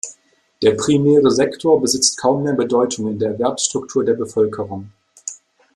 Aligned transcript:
Der 0.63 0.71
primäre 0.71 1.29
Sektor 1.29 1.79
besitzt 1.79 2.17
kaum 2.17 2.41
mehr 2.41 2.55
Bedeutung 2.55 3.05
in 3.07 3.19
der 3.19 3.33
Erwerbsstruktur 3.33 4.03
der 4.03 4.15
Bevölkerung. 4.15 4.91